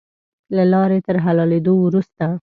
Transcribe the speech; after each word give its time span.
له 0.55 0.63
لارې 0.71 0.99
تر 1.07 1.15
حلالېدلو 1.25 1.73
وروسته. 1.81 2.25